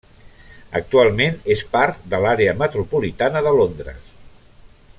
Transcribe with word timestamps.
Actualment 0.77 1.35
és 1.55 1.61
part 1.75 2.09
de 2.13 2.21
l'àrea 2.23 2.55
metropolitana 2.63 3.45
de 3.49 3.53
Londres. 3.59 4.09